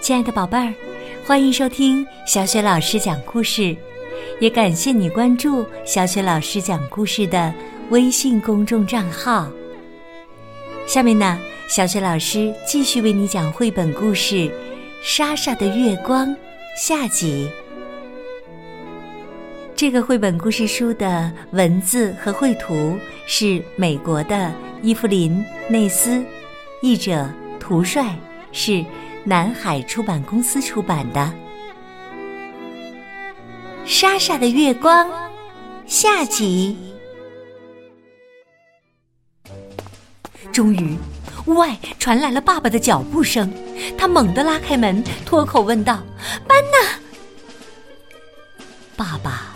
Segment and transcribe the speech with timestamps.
[0.00, 0.72] 亲爱的宝贝儿，
[1.26, 3.76] 欢迎收听小雪老师讲故事，
[4.40, 7.52] 也感谢你关注小雪老师讲故事的
[7.90, 9.46] 微信公众账号。
[10.86, 14.34] 下面呢，小雪老师继续为你讲绘本故事
[15.02, 16.26] 《莎莎的月光》
[16.78, 17.50] 下集。
[19.76, 26.24] 这个绘本故事书的文字和绘图是美国的伊芙琳·内斯，
[26.80, 27.28] 译者
[27.60, 28.16] 涂帅
[28.50, 28.82] 是。
[29.30, 31.20] 南海出版公司出版的
[33.88, 35.06] 《莎莎的月光》
[35.86, 36.76] 下集。
[40.50, 40.98] 终于，
[41.46, 43.48] 屋外传来了爸爸的脚步声。
[43.96, 46.02] 他猛地拉开门，脱口问道
[46.48, 46.76] ：“班呢？”
[48.98, 49.54] 爸爸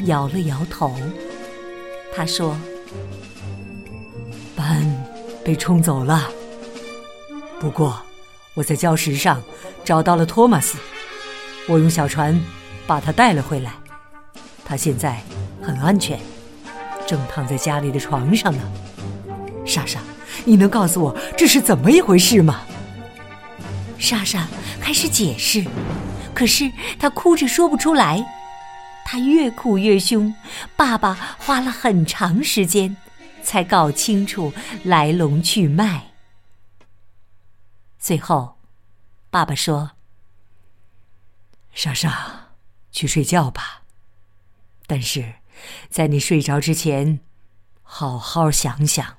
[0.00, 0.94] 摇了摇头，
[2.14, 2.54] 他说
[4.54, 4.84] ：“班
[5.42, 6.30] 被冲走了。
[7.58, 7.98] 不过……”
[8.54, 9.42] 我在礁石上
[9.84, 10.78] 找到了托马斯，
[11.68, 12.40] 我用小船
[12.86, 13.72] 把他带了回来。
[14.64, 15.20] 他现在
[15.60, 16.18] 很安全，
[17.06, 18.62] 正躺在家里的床上呢。
[19.66, 19.98] 莎莎，
[20.44, 22.62] 你能告诉我这是怎么一回事吗？
[23.98, 24.46] 莎莎
[24.80, 25.64] 开始解释，
[26.32, 28.24] 可是她哭着说不出来。
[29.04, 30.34] 她越哭越凶，
[30.76, 32.96] 爸爸花了很长时间
[33.42, 34.52] 才搞清楚
[34.84, 36.13] 来龙去脉。
[38.04, 38.58] 最后，
[39.30, 39.92] 爸爸说
[41.72, 42.50] ：“莎莎，
[42.92, 43.84] 去睡觉吧。
[44.86, 45.36] 但是，
[45.88, 47.20] 在你睡着之前，
[47.82, 49.16] 好好想想，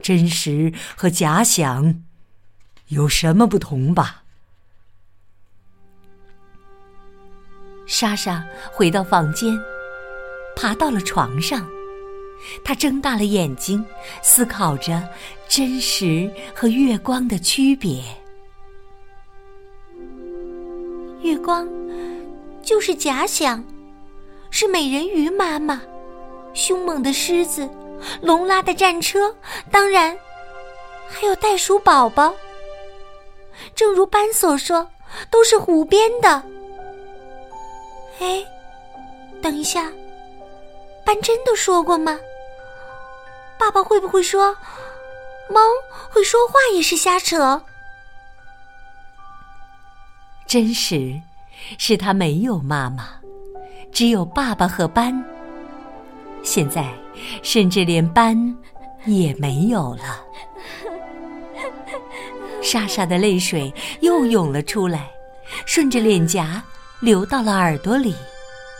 [0.00, 2.04] 真实和假想
[2.86, 4.22] 有什么不同吧。”
[7.88, 9.58] 莎莎回到房间，
[10.54, 11.68] 爬到了床上。
[12.64, 13.84] 他睁大了眼睛，
[14.22, 15.02] 思考着
[15.48, 18.02] 真实和月光的区别。
[21.22, 21.68] 月光
[22.62, 23.64] 就是假想，
[24.50, 25.80] 是美人鱼妈妈，
[26.52, 27.68] 凶猛的狮子，
[28.20, 29.34] 龙拉的战车，
[29.70, 30.16] 当然
[31.08, 32.34] 还有袋鼠宝宝。
[33.74, 34.88] 正如班所说，
[35.30, 36.42] 都是胡编的。
[38.18, 38.44] 哎，
[39.40, 39.92] 等一下，
[41.04, 42.18] 班真的说过吗？
[43.62, 44.52] 爸爸会不会说，
[45.48, 45.60] 猫
[46.10, 47.62] 会说话也是瞎扯？
[50.48, 51.14] 真实，
[51.78, 53.10] 是他没有妈妈，
[53.92, 55.24] 只有爸爸和班。
[56.42, 56.92] 现在，
[57.44, 58.36] 甚至连班
[59.06, 60.20] 也没有了。
[62.64, 65.08] 莎莎的泪水又涌了出来，
[65.66, 66.60] 顺着脸颊
[66.98, 68.12] 流到了耳朵里，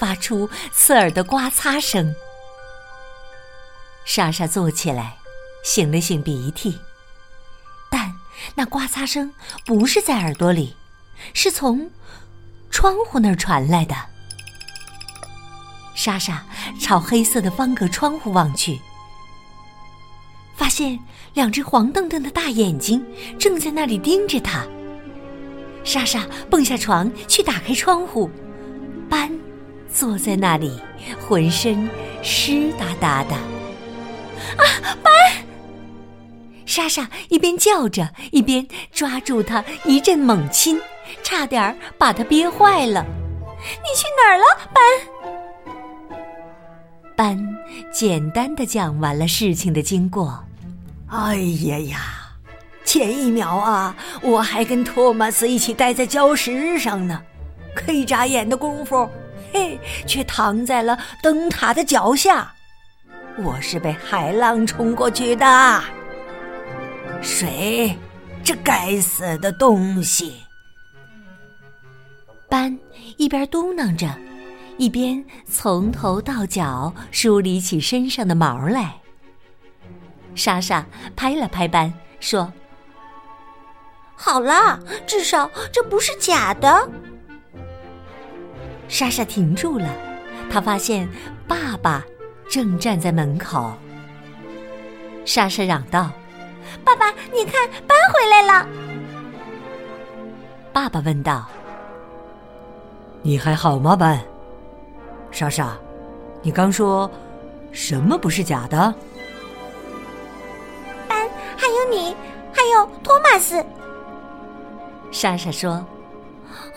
[0.00, 2.12] 发出刺耳的刮擦声。
[4.04, 5.16] 莎莎坐起来，
[5.64, 6.78] 擤了擤鼻涕，
[7.90, 8.14] 但
[8.54, 9.32] 那刮擦声
[9.64, 10.76] 不是在耳朵里，
[11.32, 11.90] 是从
[12.70, 13.96] 窗户那儿传来的。
[15.94, 16.44] 莎莎
[16.80, 18.78] 朝黑色的方格窗户望去，
[20.56, 20.98] 发现
[21.32, 23.04] 两只黄澄澄的大眼睛
[23.38, 24.66] 正在那里盯着她。
[25.82, 28.30] 莎莎蹦下床去打开窗户，
[29.08, 29.30] 斑
[29.92, 30.80] 坐在那里，
[31.26, 31.88] 浑身
[32.22, 33.53] 湿哒哒的。
[34.56, 34.64] 啊，
[35.02, 35.12] 班！
[36.66, 40.80] 莎莎一边叫着，一边抓住他一阵猛亲，
[41.22, 43.04] 差点把他憋坏了。
[43.58, 44.82] 你去哪儿了，班？
[47.16, 47.56] 班
[47.92, 50.42] 简单的讲完了事情的经过。
[51.08, 52.00] 哎呀呀，
[52.84, 57.22] 前一秒啊，我还跟托马斯一起待在礁石上呢，
[57.74, 59.08] 可一眨眼的功夫，
[59.52, 62.53] 嘿，却躺在了灯塔的脚下。
[63.36, 65.82] 我是被海浪冲过去的，
[67.20, 67.96] 水，
[68.44, 70.36] 这该死的东西！
[72.48, 72.78] 班
[73.16, 74.08] 一边嘟囔着，
[74.76, 78.94] 一边从头到脚梳理起身上的毛来。
[80.36, 82.52] 莎莎拍了拍班，说
[84.14, 84.78] ：“好了，
[85.08, 86.88] 至少这不是假的。”
[88.86, 89.88] 莎莎停住了，
[90.48, 91.08] 她发现
[91.48, 92.04] 爸爸。
[92.54, 93.74] 正站在门口，
[95.24, 96.08] 莎莎嚷道
[96.86, 98.64] ：“爸爸，你看，班回来了。”
[100.72, 101.48] 爸爸问道
[103.22, 104.20] ：“你还好吗，班？”
[105.32, 105.76] 莎莎，
[106.42, 107.10] 你刚说
[107.72, 108.94] 什么不是假的？
[111.08, 112.14] 班，还有你，
[112.52, 113.66] 还有托马斯。
[115.10, 115.84] 莎莎说：“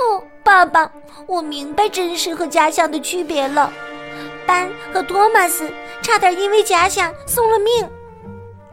[0.00, 0.90] 哦，爸爸，
[1.26, 3.70] 我明白真实和假象的区别了。”
[4.46, 5.70] 班和托马斯
[6.02, 7.90] 差点因为假想送了命，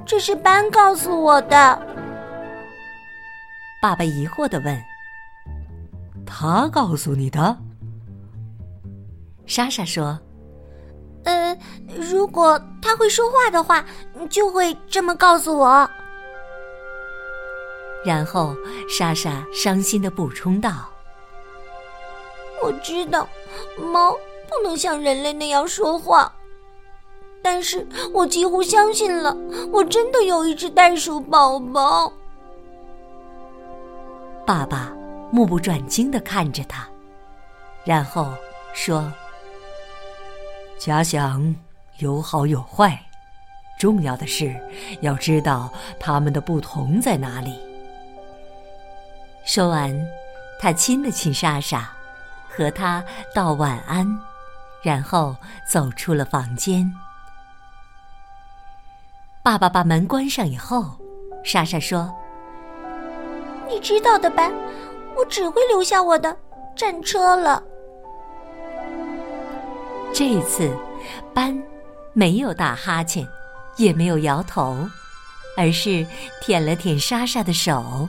[0.06, 1.81] 这是班告诉我的。
[3.81, 4.81] 爸爸疑惑的问
[6.25, 7.58] ：“他告诉你的？
[9.46, 10.18] 莎莎说
[11.25, 11.58] ：“呃，
[11.98, 13.84] 如果他会说话的话，
[14.30, 15.90] 就会这么告诉我。”
[18.06, 18.56] 然后
[18.88, 20.90] 莎莎伤心的补充道
[22.64, 23.28] ：“我知道，
[23.78, 24.16] 猫
[24.55, 26.31] 不能像人类那样说话，
[27.41, 29.35] 但是我几乎相信了，
[29.71, 32.11] 我真的有一只袋鼠宝宝。”
[34.45, 34.94] 爸爸
[35.31, 36.88] 目不转睛的看着他，
[37.85, 38.33] 然后
[38.73, 39.11] 说
[40.77, 41.55] ：“假想
[42.00, 43.00] 有好有坏，
[43.79, 44.53] 重要的是
[45.01, 47.57] 要知道它们的不同在哪里。”
[49.45, 49.94] 说完，
[50.59, 51.89] 他亲了亲莎莎，
[52.50, 53.03] 和她
[53.33, 54.07] 道晚安，
[54.83, 55.35] 然后
[55.68, 56.94] 走出了房间。
[59.41, 60.97] 爸爸把门关上以后，
[61.44, 62.13] 莎莎说
[63.68, 64.51] ：“你知道的吧，
[65.18, 66.38] 我只会留下我的
[66.75, 67.63] 战车了。”
[70.13, 70.71] 这次，
[71.33, 71.59] 班
[72.13, 73.27] 没有打哈欠，
[73.77, 74.88] 也没有摇头，
[75.57, 76.06] 而是
[76.41, 78.07] 舔了舔莎莎的手。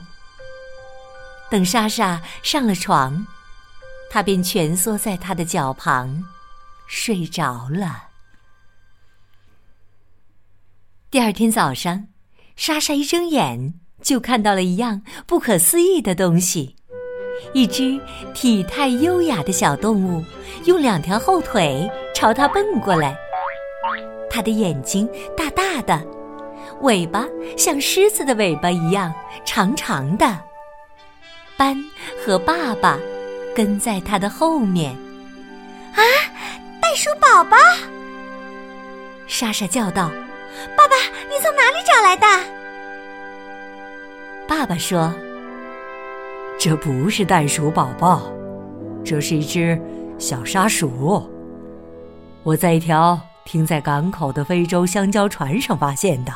[1.49, 3.25] 等莎莎上了床，
[4.09, 6.23] 他便蜷缩在她的脚旁，
[6.87, 8.09] 睡着了。
[11.09, 12.07] 第二天早上，
[12.55, 16.75] 莎莎一睁眼就看到了一样不可思议的东西：
[17.53, 17.99] 一只
[18.33, 20.23] 体态优雅的小动物，
[20.65, 23.15] 用两条后腿朝她奔过来。
[24.29, 26.05] 它的眼睛大大的，
[26.81, 27.25] 尾巴
[27.57, 29.13] 像狮子的尾巴一样
[29.45, 30.37] 长长的。
[31.55, 31.77] 班
[32.21, 32.99] 和爸爸
[33.55, 35.04] 跟在他的后面。
[36.95, 37.57] 袋鼠宝宝！
[39.27, 40.09] 莎莎叫道
[40.77, 40.95] ：“爸爸，
[41.29, 42.25] 你从哪里找来的？”
[44.47, 45.13] 爸爸说
[46.57, 48.31] ：“这不是袋鼠宝宝，
[49.03, 49.77] 这是一只
[50.17, 51.29] 小沙鼠。
[52.43, 56.33] 我在一条停在港口的非洲香蕉船上发现的。”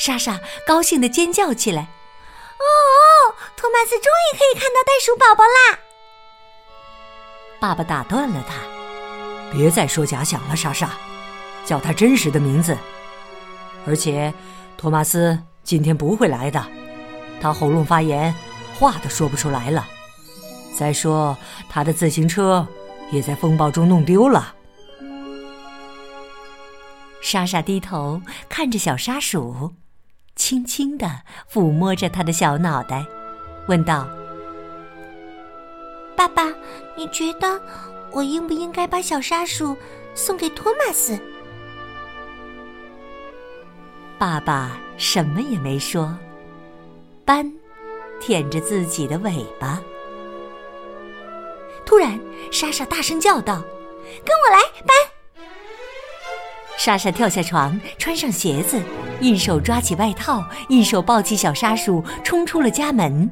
[0.00, 1.82] 莎莎高兴的尖叫起来。
[1.82, 5.78] 哦，托马斯终于可以看到袋鼠宝宝啦！
[7.60, 8.54] 爸爸打断了他
[9.52, 10.90] ：“别再说假想了，莎莎，
[11.64, 12.76] 叫他真实的名字。
[13.86, 14.32] 而且，
[14.76, 16.64] 托马斯今天不会来的，
[17.40, 18.34] 他喉咙发炎，
[18.78, 19.86] 话都说不出来了。
[20.76, 21.36] 再说，
[21.68, 22.66] 他的自行车
[23.10, 24.54] 也在风暴中弄丢了。”
[27.20, 29.74] 莎莎低头看着小沙鼠。
[30.36, 31.22] 轻轻地
[31.52, 33.04] 抚摸着他的小脑袋，
[33.66, 34.06] 问道
[36.18, 36.52] ：“爸爸，
[36.96, 37.62] 你觉得
[38.10, 39.76] 我应不应该把小沙鼠
[40.16, 41.16] 送给托马斯？”
[44.18, 46.12] 爸爸什么也没说，
[47.24, 47.48] 斑
[48.20, 49.80] 舔着自己的尾巴。
[51.86, 52.18] 突然，
[52.50, 53.62] 莎莎大声叫道
[54.26, 54.96] ：“跟我来，斑！”
[56.76, 58.82] 莎莎跳下床，穿上鞋子，
[59.20, 63.30] 一手抓起外套，一手抱起小沙鼠，冲出了家门。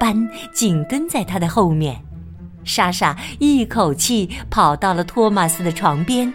[0.00, 0.16] 斑
[0.50, 2.05] 紧跟在他的后面。
[2.66, 6.32] 莎莎一口气跑到了托马斯的床边。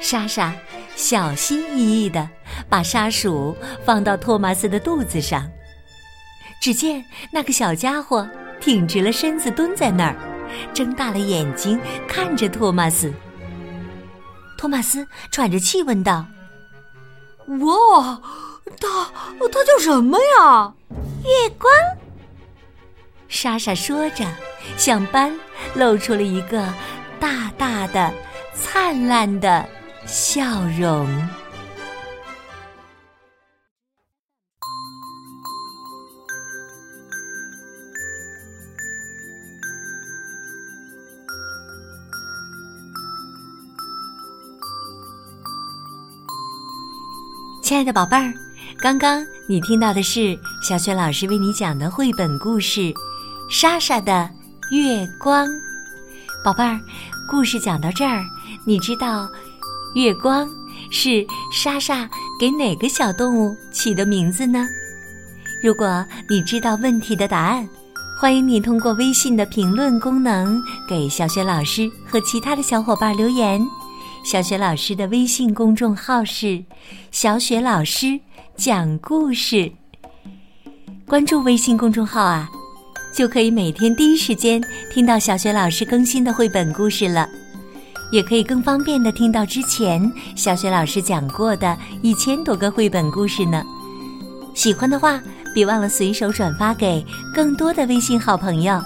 [0.00, 0.52] 莎莎
[0.96, 2.28] 小心翼翼地
[2.68, 5.48] 把沙鼠放到托马斯的肚子上。
[6.60, 8.28] 只见那个小家伙
[8.60, 10.16] 挺直了身子蹲在那儿，
[10.72, 11.78] 睁大了眼睛
[12.08, 13.12] 看着托马斯。
[14.58, 16.26] 托马斯喘着气问道
[17.60, 18.20] ：“哇，
[18.80, 20.72] 他他叫什么呀？”
[21.22, 21.70] 月光。
[23.28, 24.24] 莎莎说着，
[24.76, 25.32] 向班
[25.74, 26.72] 露出了一个
[27.18, 28.12] 大大的、
[28.54, 29.66] 灿烂的
[30.06, 31.08] 笑容。
[47.62, 48.32] 亲爱的宝贝儿，
[48.78, 52.80] 刚刚你听到的是小雪老师为你讲的绘本故事
[53.50, 54.30] 《莎莎的
[54.70, 55.46] 月光》。
[56.44, 56.80] 宝贝儿，
[57.30, 58.24] 故事讲到这儿，
[58.64, 59.28] 你知道
[59.94, 60.48] 月光
[60.90, 62.08] 是莎莎
[62.40, 64.66] 给哪个小动物起的名字呢？
[65.62, 67.68] 如果你知道问题的答案，
[68.20, 73.64] 欢迎你通过微信的评论功能给小雪老师和其他的小伙伴留言。
[74.24, 76.64] 小雪老师的微信公众号是
[77.12, 78.18] “小雪老师
[78.56, 79.70] 讲故事”。
[81.06, 82.50] 关注微信公众号啊，
[83.16, 87.26] 就可以每天第一时间听到小雪老师更新的绘本故事了，
[88.12, 93.64] 也可以更方便的听到之前小雪老师讲过的一千多个绘本故事呢。
[94.54, 95.18] 喜欢的话，
[95.54, 97.02] 别忘了随手转发给
[97.34, 98.78] 更多的微信好朋友。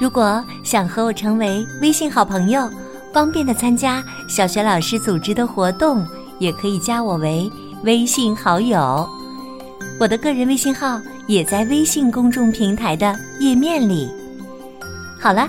[0.00, 2.70] 如果想和我成为微信好朋友，
[3.12, 6.06] 方便的参加小学老师组织的活动，
[6.38, 7.50] 也可以加我为
[7.82, 9.08] 微信好友。
[9.98, 14.08] 我的个人微信号也在微信公众平台的页面里。
[15.20, 15.48] 好了，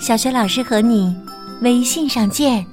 [0.00, 1.14] 小雪老师和你
[1.60, 2.64] 微信上见。